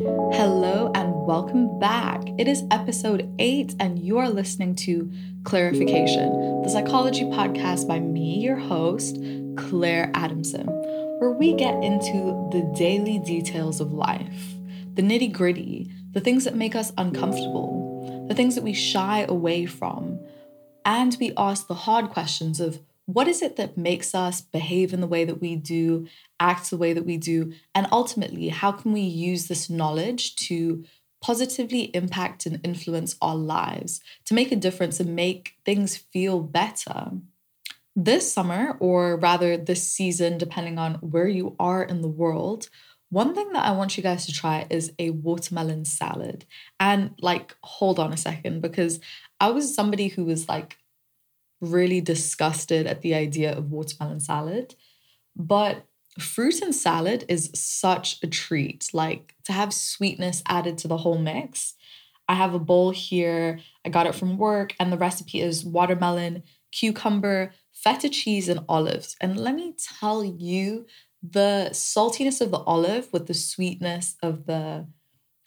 [0.00, 2.22] Hello and welcome back.
[2.38, 5.10] It is episode eight, and you are listening to
[5.42, 9.16] Clarification, the psychology podcast by me, your host,
[9.56, 10.66] Claire Adamson,
[11.18, 14.54] where we get into the daily details of life,
[14.94, 19.66] the nitty gritty, the things that make us uncomfortable, the things that we shy away
[19.66, 20.20] from,
[20.84, 22.78] and we ask the hard questions of
[23.08, 26.06] what is it that makes us behave in the way that we do,
[26.38, 30.84] act the way that we do, and ultimately, how can we use this knowledge to
[31.22, 37.12] positively impact and influence our lives, to make a difference and make things feel better?
[37.96, 42.68] This summer, or rather this season, depending on where you are in the world,
[43.08, 46.44] one thing that I want you guys to try is a watermelon salad.
[46.78, 49.00] And like, hold on a second, because
[49.40, 50.76] I was somebody who was like
[51.60, 54.74] really disgusted at the idea of watermelon salad.
[55.36, 55.84] But
[56.18, 58.88] fruit and salad is such a treat.
[58.92, 61.74] Like to have sweetness added to the whole mix.
[62.28, 63.60] I have a bowl here.
[63.84, 66.42] I got it from work, and the recipe is watermelon,
[66.72, 69.16] cucumber, feta cheese, and olives.
[69.20, 70.86] And let me tell you,
[71.22, 74.86] the saltiness of the olive with the sweetness of the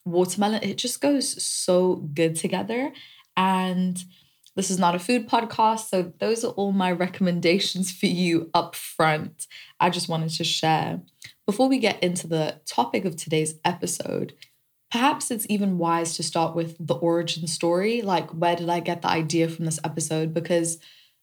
[0.06, 2.92] watermelon, it just goes so good together.
[3.38, 4.03] And
[4.55, 8.75] this is not a food podcast, so those are all my recommendations for you up
[8.75, 9.47] front.
[9.80, 11.02] I just wanted to share.
[11.45, 14.33] Before we get into the topic of today's episode,
[14.91, 18.02] perhaps it's even wise to start with the origin story.
[18.02, 20.33] Like, where did I get the idea from this episode?
[20.33, 20.79] Because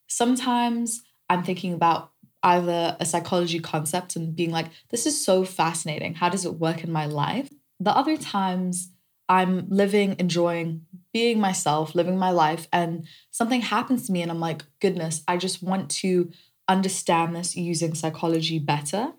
[0.06, 2.12] sometimes I'm thinking about
[2.42, 6.14] either a psychology concept and being like, this is so fascinating.
[6.14, 7.50] How does it work in my life?
[7.80, 8.90] The other times,
[9.28, 14.40] I'm living, enjoying, being myself, living my life, and something happens to me, and I'm
[14.40, 16.30] like, goodness, I just want to
[16.66, 19.12] understand this using psychology better.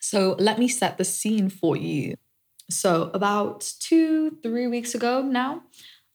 [0.00, 2.14] So let me set the scene for you.
[2.68, 5.62] So, about two, three weeks ago now,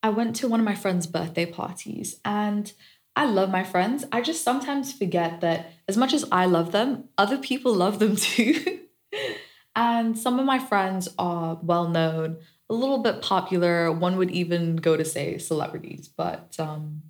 [0.04, 2.72] I went to one of my friends' birthday parties, and
[3.16, 4.06] I love my friends.
[4.12, 8.16] I just sometimes forget that as much as I love them, other people love them
[8.16, 8.80] too.
[9.76, 12.38] and some of my friends are well known
[12.72, 13.92] a little bit popular.
[13.92, 17.02] One would even go to say celebrities, but um,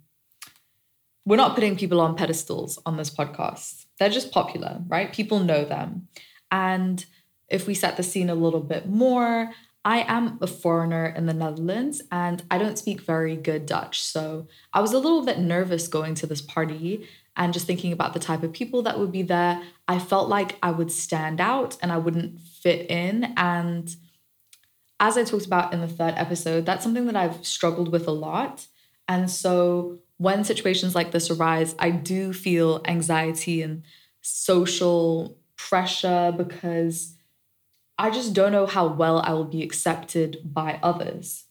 [1.23, 3.85] we're not putting people on pedestals on this podcast.
[3.99, 5.13] They're just popular, right?
[5.13, 6.07] People know them.
[6.49, 7.05] And
[7.47, 9.51] if we set the scene a little bit more,
[9.85, 14.01] I am a foreigner in the Netherlands and I don't speak very good Dutch.
[14.01, 18.13] So I was a little bit nervous going to this party and just thinking about
[18.13, 19.61] the type of people that would be there.
[19.87, 23.33] I felt like I would stand out and I wouldn't fit in.
[23.37, 23.95] And
[25.01, 28.11] as I talked about in the third episode, that's something that I've struggled with a
[28.11, 28.67] lot.
[29.07, 33.81] And so when situations like this arise, I do feel anxiety and
[34.21, 37.15] social pressure because
[37.97, 41.45] I just don't know how well I will be accepted by others.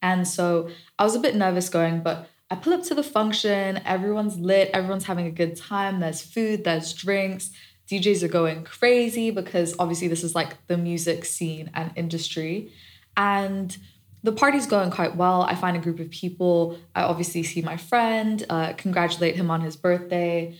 [0.00, 3.82] And so I was a bit nervous going, but I pull up to the function,
[3.84, 7.50] everyone's lit, everyone's having a good time, there's food, there's drinks,
[7.88, 12.72] DJs are going crazy because obviously this is like the music scene and industry.
[13.16, 13.76] And
[14.22, 15.42] the party's going quite well.
[15.42, 16.78] I find a group of people.
[16.94, 20.56] I obviously see my friend, uh, congratulate him on his birthday.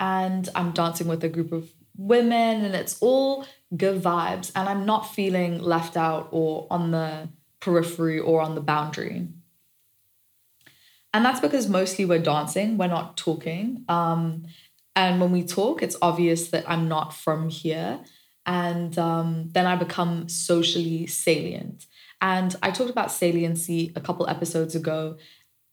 [0.00, 4.50] And I'm dancing with a group of women, and it's all good vibes.
[4.54, 7.28] And I'm not feeling left out or on the
[7.60, 9.28] periphery or on the boundary.
[11.14, 13.84] And that's because mostly we're dancing, we're not talking.
[13.88, 14.44] Um,
[14.96, 18.00] and when we talk, it's obvious that I'm not from here.
[18.46, 21.84] And um, then I become socially salient.
[22.22, 25.18] And I talked about saliency a couple episodes ago.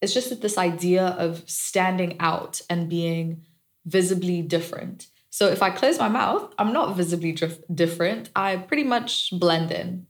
[0.02, 3.44] It's just that this idea of standing out and being
[3.86, 5.08] visibly different.
[5.30, 8.30] So if I close my mouth, I'm not visibly dif- different.
[8.36, 10.08] I pretty much blend in.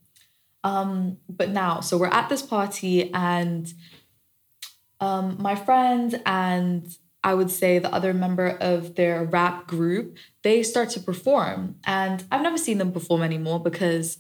[0.63, 3.72] Um, but now, so we're at this party, and
[5.02, 6.88] um, my friend and
[7.23, 11.75] I would say the other member of their rap group, they start to perform.
[11.85, 14.17] And I've never seen them perform anymore because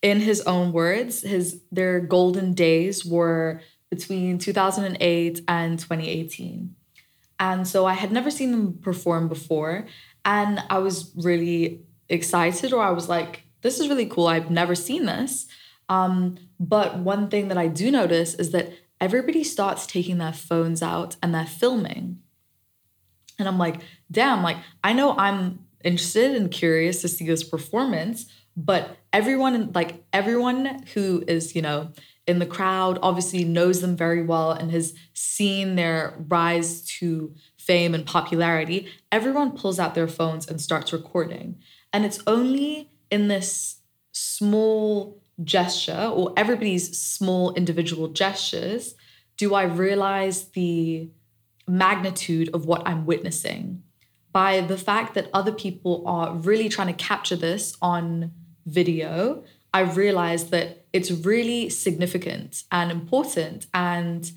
[0.00, 3.60] in his own words, his their golden days were
[3.90, 6.74] between 2008 and 2018.
[7.40, 9.86] And so I had never seen them perform before
[10.24, 14.28] and I was really excited or I was like this is really cool.
[14.28, 15.46] I've never seen this.
[15.88, 20.82] Um, but one thing that I do notice is that everybody starts taking their phones
[20.82, 22.20] out and they're filming.
[23.38, 23.80] And I'm like,
[24.10, 28.26] damn, like I know I'm interested and curious to see this performance,
[28.56, 31.92] but everyone like everyone who is, you know,
[32.26, 37.94] in the crowd obviously knows them very well and has seen their rise to fame
[37.94, 38.88] and popularity.
[39.10, 41.56] Everyone pulls out their phones and starts recording.
[41.92, 43.76] And it's only in this
[44.12, 48.94] small gesture or everybody's small individual gestures
[49.36, 51.08] do I realize the
[51.68, 53.82] magnitude of what I'm witnessing
[54.32, 58.32] by the fact that other people are really trying to capture this on
[58.66, 59.44] video.
[59.72, 64.30] I realize that it's really significant and important and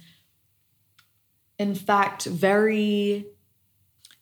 [1.58, 3.26] in fact very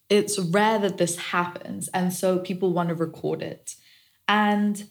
[0.10, 3.76] it's rare that this happens and so people want to record it
[4.28, 4.88] and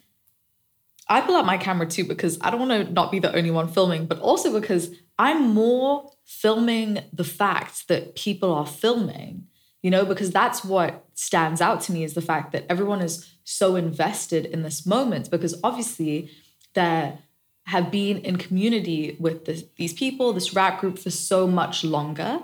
[1.08, 3.50] I pull out my camera too because I don't want to not be the only
[3.50, 9.46] one filming, but also because I'm more filming the fact that people are filming,
[9.82, 13.34] you know, because that's what stands out to me is the fact that everyone is
[13.44, 16.30] so invested in this moment because obviously
[16.74, 17.18] there
[17.64, 22.40] have been in community with this, these people, this rap group for so much longer.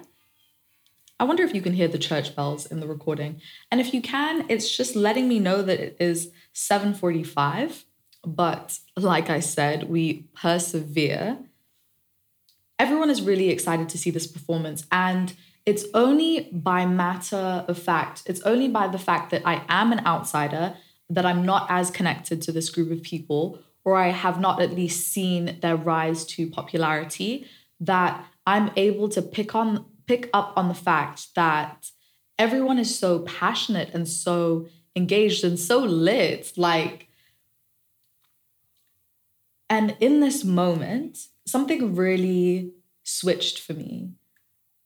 [1.20, 3.40] I wonder if you can hear the church bells in the recording.
[3.70, 7.84] And if you can, it's just letting me know that it is 745
[8.26, 11.38] but like I said, we persevere.
[12.78, 14.86] Everyone is really excited to see this performance.
[14.90, 15.34] And
[15.66, 20.04] it's only by matter of fact, it's only by the fact that I am an
[20.04, 20.76] outsider,
[21.08, 24.72] that I'm not as connected to this group of people, or I have not at
[24.74, 27.46] least seen their rise to popularity,
[27.80, 31.90] that I'm able to pick on pick up on the fact that
[32.38, 36.52] everyone is so passionate and so engaged and so lit.
[36.56, 37.08] Like
[39.69, 42.72] and in this moment, something really
[43.02, 44.11] switched for me.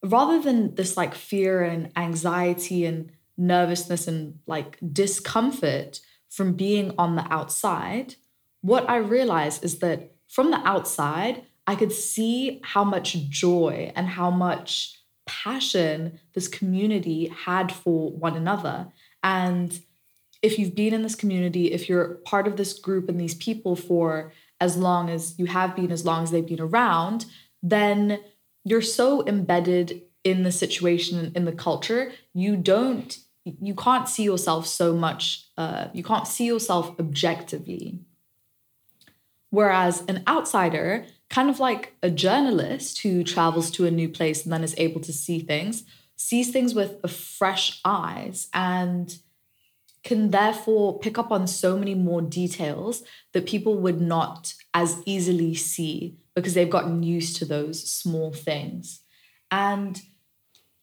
[0.02, 7.16] Rather than this like fear and anxiety and nervousness and like discomfort from being on
[7.16, 8.14] the outside,
[8.60, 14.06] what I realized is that from the outside, I could see how much joy and
[14.06, 18.88] how much passion this community had for one another.
[19.22, 19.78] And
[20.42, 23.76] if you've been in this community, if you're part of this group and these people
[23.76, 27.26] for as long as you have been, as long as they've been around,
[27.62, 28.20] then
[28.64, 34.66] you're so embedded in the situation, in the culture, you don't, you can't see yourself
[34.66, 38.00] so much, uh, you can't see yourself objectively.
[39.50, 44.52] Whereas an outsider, kind of like a journalist who travels to a new place and
[44.52, 45.84] then is able to see things,
[46.16, 49.18] sees things with fresh eyes and
[50.04, 53.02] can therefore pick up on so many more details
[53.32, 59.00] that people would not as easily see because they've gotten used to those small things.
[59.50, 60.00] And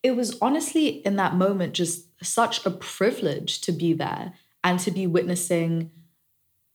[0.02, 4.90] it was honestly in that moment just such a privilege to be there and to
[4.90, 5.90] be witnessing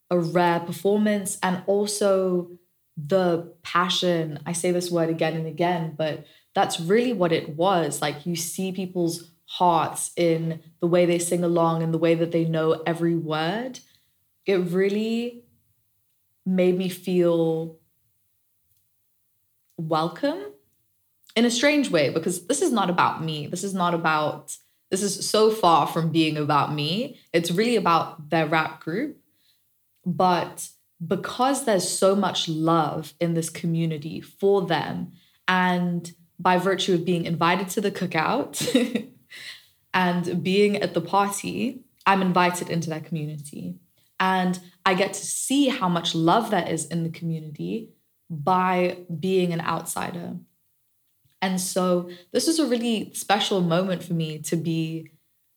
[0.10, 2.50] a rare performance and also
[2.98, 4.40] the passion.
[4.46, 8.02] I say this word again and again, but that's really what it was.
[8.02, 12.32] Like you see people's hearts in the way they sing along and the way that
[12.32, 13.78] they know every word,
[14.46, 15.44] it really
[16.46, 17.78] made me feel
[19.78, 20.42] welcome
[21.36, 23.46] in a strange way because this is not about me.
[23.46, 24.56] This is not about,
[24.90, 27.20] this is so far from being about me.
[27.34, 29.18] It's really about their rap group.
[30.06, 30.70] But
[31.06, 35.12] because there's so much love in this community for them,
[35.46, 36.10] and
[36.40, 39.12] by virtue of being invited to the cookout,
[39.94, 43.76] and being at the party, I'm invited into that community.
[44.20, 47.90] And I get to see how much love there is in the community
[48.30, 50.36] by being an outsider.
[51.42, 55.10] And so this is a really special moment for me to be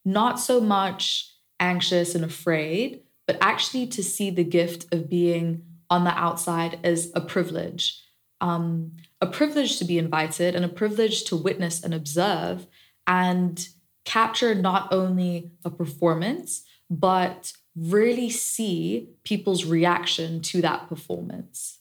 [0.03, 6.03] not so much anxious and afraid, but actually to see the gift of being on
[6.03, 8.01] the outside as a privilege.
[8.41, 12.67] Um, a privilege to be invited and a privilege to witness and observe
[13.07, 13.67] and
[14.15, 21.79] capture not only a performance, but really see people's reaction to that performance.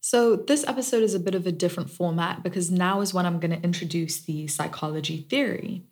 [0.00, 3.38] So, this episode is a bit of a different format because now is when I'm
[3.40, 5.82] going to introduce the psychology theory.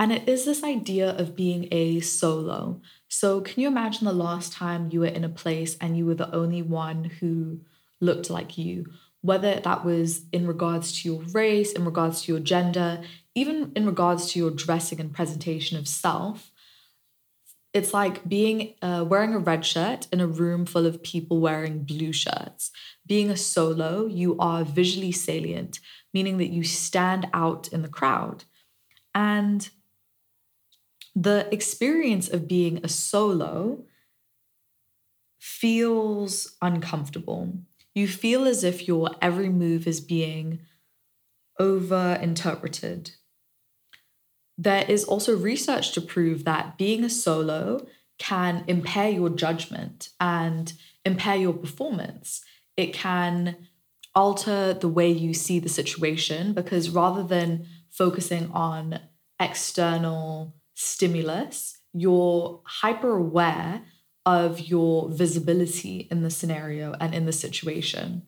[0.00, 2.80] And it is this idea of being a solo.
[3.06, 6.16] So, can you imagine the last time you were in a place and you were
[6.16, 7.60] the only one who
[8.00, 8.86] looked like you?
[9.20, 13.02] whether that was in regards to your race, in regards to your gender,
[13.38, 16.52] even in regards to your dressing and presentation of self.
[17.74, 21.84] It's like being uh, wearing a red shirt in a room full of people wearing
[21.84, 22.70] blue shirts.
[23.06, 25.78] Being a solo, you are visually salient,
[26.14, 28.44] meaning that you stand out in the crowd.
[29.14, 29.68] And
[31.14, 33.84] the experience of being a solo
[35.38, 37.52] feels uncomfortable
[37.98, 40.60] you feel as if your every move is being
[41.58, 43.10] over interpreted.
[44.58, 47.86] There is also research to prove that being a solo
[48.18, 50.72] can impair your judgment and
[51.04, 52.42] impair your performance.
[52.76, 53.56] It can
[54.14, 58.98] alter the way you see the situation because rather than focusing on
[59.38, 63.82] external stimulus, you're hyper aware
[64.26, 68.22] of your visibility in the scenario and in the situation.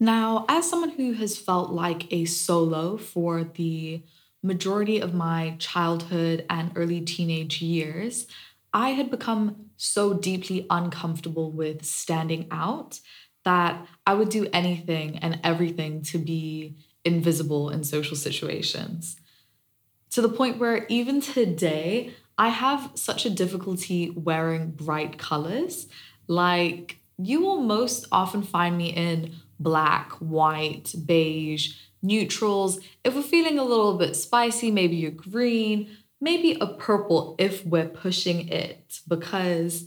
[0.00, 4.02] Now, as someone who has felt like a solo for the
[4.42, 8.26] majority of my childhood and early teenage years,
[8.72, 13.00] I had become so deeply uncomfortable with standing out
[13.44, 19.16] that I would do anything and everything to be invisible in social situations.
[20.10, 25.86] To the point where even today, I have such a difficulty wearing bright colors.
[26.26, 32.80] Like, you will most often find me in black, white, beige, neutrals.
[33.04, 37.88] If we're feeling a little bit spicy, maybe a green, maybe a purple if we're
[37.88, 39.86] pushing it, because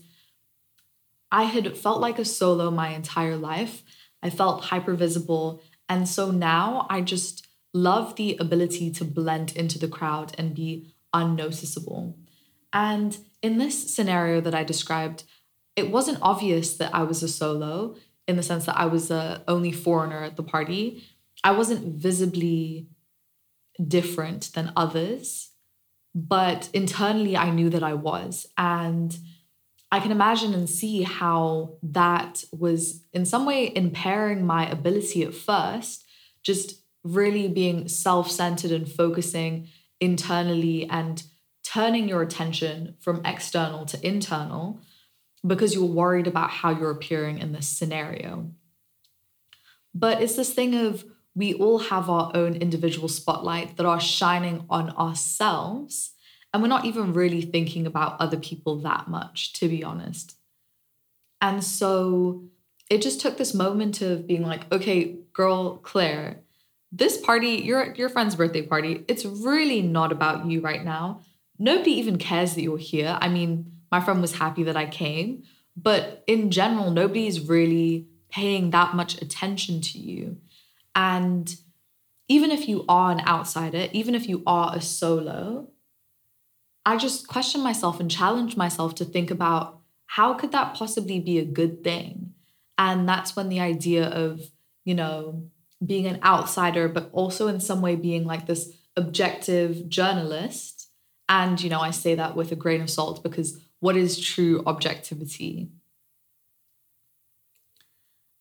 [1.31, 3.83] I had felt like a solo my entire life.
[4.21, 5.63] I felt hyper visible.
[5.87, 10.93] And so now I just love the ability to blend into the crowd and be
[11.13, 12.17] unnoticeable.
[12.73, 15.23] And in this scenario that I described,
[15.75, 17.95] it wasn't obvious that I was a solo
[18.27, 21.03] in the sense that I was the only foreigner at the party.
[21.43, 22.87] I wasn't visibly
[23.87, 25.51] different than others,
[26.13, 28.47] but internally I knew that I was.
[28.57, 29.17] And
[29.91, 35.33] I can imagine and see how that was in some way impairing my ability at
[35.33, 36.05] first,
[36.43, 39.67] just really being self centered and focusing
[39.99, 41.23] internally and
[41.63, 44.81] turning your attention from external to internal
[45.45, 48.51] because you're worried about how you're appearing in this scenario.
[49.93, 51.03] But it's this thing of
[51.35, 56.11] we all have our own individual spotlight that are shining on ourselves.
[56.53, 60.35] And we're not even really thinking about other people that much, to be honest.
[61.39, 62.43] And so
[62.89, 66.41] it just took this moment of being like, okay, girl, Claire,
[66.91, 71.21] this party, your your friend's birthday party, it's really not about you right now.
[71.57, 73.17] Nobody even cares that you're here.
[73.21, 75.43] I mean, my friend was happy that I came,
[75.77, 80.37] but in general, nobody's really paying that much attention to you.
[80.95, 81.53] And
[82.27, 85.69] even if you are an outsider, even if you are a solo,
[86.85, 91.39] I just question myself and challenge myself to think about how could that possibly be
[91.39, 92.33] a good thing?
[92.77, 94.41] And that's when the idea of,
[94.83, 95.49] you know,
[95.85, 100.89] being an outsider, but also in some way being like this objective journalist.
[101.29, 104.63] And, you know, I say that with a grain of salt because what is true
[104.65, 105.69] objectivity?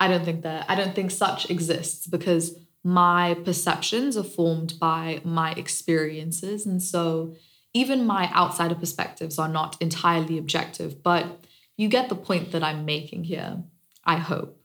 [0.01, 5.21] I don't think that, I don't think such exists because my perceptions are formed by
[5.23, 6.65] my experiences.
[6.65, 7.37] And so
[7.75, 11.45] even my outsider perspectives are not entirely objective, but
[11.77, 13.63] you get the point that I'm making here,
[14.05, 14.59] I hope.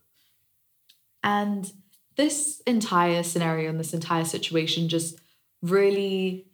[1.22, 1.70] And
[2.16, 5.18] this entire scenario and this entire situation just
[5.60, 6.46] really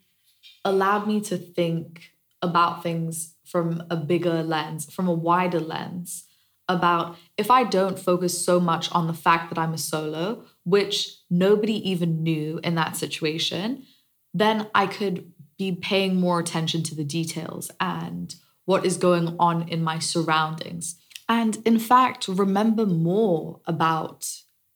[0.64, 2.10] allowed me to think
[2.40, 6.24] about things from a bigger lens, from a wider lens,
[6.68, 11.18] about if I don't focus so much on the fact that I'm a solo, which
[11.30, 13.84] nobody even knew in that situation,
[14.32, 19.68] then I could be paying more attention to the details and what is going on
[19.68, 20.96] in my surroundings.
[21.28, 24.28] And in fact, remember more about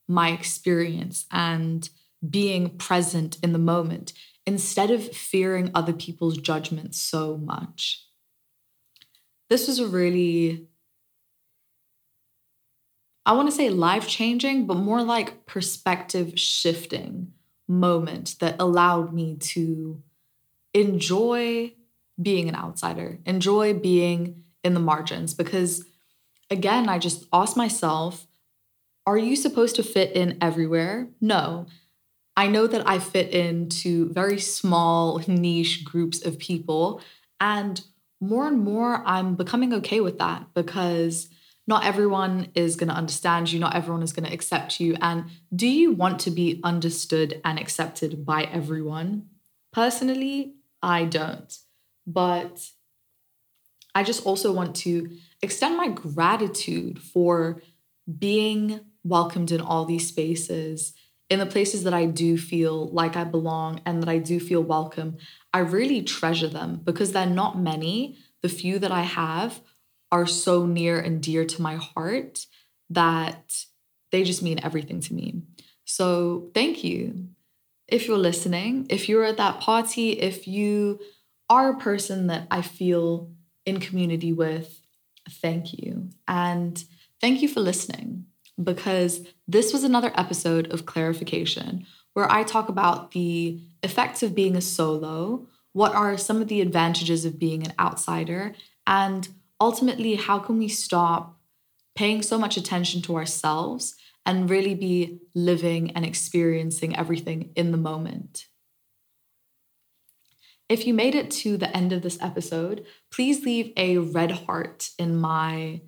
[0.09, 1.89] my experience and
[2.29, 4.13] being present in the moment
[4.47, 8.07] instead of fearing other people's judgment so much.
[9.51, 10.69] This was a really,
[13.27, 17.33] I want to say life changing, but more like perspective shifting
[17.67, 20.01] moment that allowed me to
[20.73, 21.73] enjoy
[22.23, 25.35] being an outsider, enjoy being in the margins.
[25.35, 25.85] Because
[26.51, 28.29] again, I just asked myself,
[29.07, 31.09] are you supposed to fit in everywhere?
[31.21, 31.67] No.
[32.37, 37.01] I know that I fit into very small niche groups of people.
[37.41, 37.81] And
[38.21, 41.29] more and more, I'm becoming okay with that because
[41.67, 44.97] not everyone is going to understand you, not everyone is going to accept you.
[45.01, 49.29] And do you want to be understood and accepted by everyone?
[49.73, 51.57] Personally, I don't.
[52.07, 52.71] But
[53.95, 55.11] I just also want to
[55.43, 57.63] extend my gratitude for
[58.19, 60.93] being welcomed in all these spaces,
[61.29, 64.63] in the places that I do feel like I belong and that I do feel
[64.63, 65.17] welcome.
[65.53, 68.17] I really treasure them because they're not many.
[68.43, 69.61] The few that I have
[70.13, 72.47] are so near and dear to my heart
[72.91, 73.65] that
[74.13, 75.43] they just mean everything to me.
[75.85, 77.29] So, thank you.
[77.89, 81.01] If you're listening, if you're at that party, if you
[81.49, 83.31] are a person that I feel
[83.65, 84.81] in community with,
[85.31, 86.11] thank you.
[86.27, 86.83] And
[87.21, 88.27] thank you for listening
[88.63, 94.57] because this was another episode of Clarification where I talk about the effects of being
[94.57, 98.55] a solo, what are some of the advantages of being an outsider,
[98.87, 99.29] and
[99.61, 101.39] ultimately, how can we stop
[101.97, 103.97] paying so much attention to ourselves
[104.27, 108.47] and really be living and experiencing everything in the moment.
[110.69, 114.91] If you made it to the end of this episode, please leave a red heart
[114.99, 115.81] in my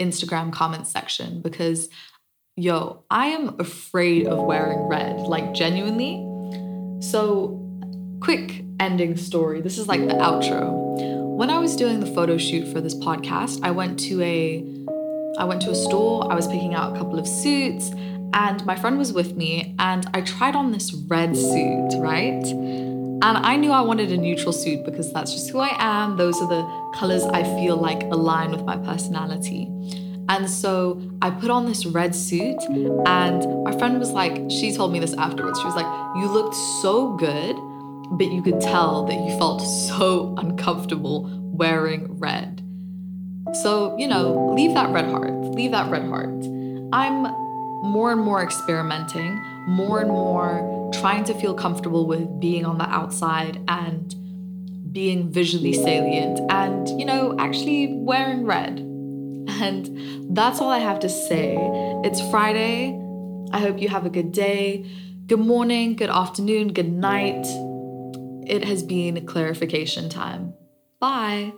[0.00, 1.88] Instagram comment section because,
[2.56, 6.16] yo, I am afraid of wearing red, like genuinely.
[7.00, 7.64] So,
[8.20, 9.60] quick ending story.
[9.60, 10.87] This is like the outro.
[11.38, 14.58] When I was doing the photo shoot for this podcast, I went to a
[15.38, 17.92] I went to a store, I was picking out a couple of suits,
[18.32, 22.44] and my friend was with me, and I tried on this red suit, right?
[22.44, 26.16] And I knew I wanted a neutral suit because that's just who I am.
[26.16, 26.64] Those are the
[26.98, 29.70] colors I feel like align with my personality.
[30.28, 32.60] And so I put on this red suit,
[33.06, 35.60] and my friend was like, she told me this afterwards.
[35.60, 37.56] She was like, You looked so good,
[38.12, 42.62] but you could tell that you felt so uncomfortable wearing red.
[43.62, 46.28] So, you know, leave that red heart, leave that red heart.
[46.92, 47.22] I'm
[47.82, 52.88] more and more experimenting, more and more trying to feel comfortable with being on the
[52.88, 54.14] outside and
[54.92, 58.78] being visually salient and, you know, actually wearing red.
[58.80, 61.56] And that's all I have to say.
[62.04, 62.98] It's Friday.
[63.52, 64.86] I hope you have a good day.
[65.26, 67.46] Good morning, good afternoon, good night.
[68.48, 70.54] It has been clarification time.
[71.00, 71.52] Bye.